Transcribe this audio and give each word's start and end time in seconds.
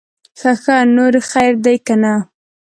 ښه 0.39 0.51
ښه, 0.63 0.77
نور 0.95 1.13
خير 1.29 1.53
دے 1.65 1.73
که 1.85 1.95
نه؟ 2.03 2.13